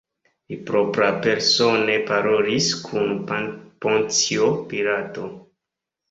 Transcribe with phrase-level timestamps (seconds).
[0.51, 3.11] Li proprapersone parolis kun
[3.85, 5.27] Poncio Pilato.